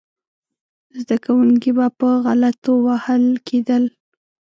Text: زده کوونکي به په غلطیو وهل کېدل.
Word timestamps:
زده 1.01 1.17
کوونکي 1.25 1.69
به 1.77 1.85
په 1.99 2.07
غلطیو 2.25 2.75
وهل 2.87 3.23
کېدل. 3.47 3.83